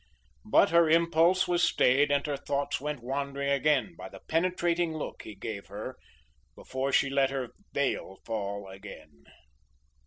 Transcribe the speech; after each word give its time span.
But 0.45 0.71
her 0.71 0.89
impulse 0.89 1.47
was 1.47 1.61
stayed 1.61 2.09
and 2.09 2.25
her 2.25 2.35
thoughts 2.35 2.79
sent 2.79 3.03
wandering 3.03 3.51
again 3.51 3.93
by 3.95 4.09
the 4.09 4.19
penetrating 4.27 4.95
look 4.97 5.21
he 5.21 5.35
gave 5.35 5.67
her 5.67 5.95
before 6.55 6.91
she 6.91 7.07
let 7.11 7.29
her 7.29 7.49
veil 7.71 8.17
fall 8.25 8.67
again. 8.67 9.25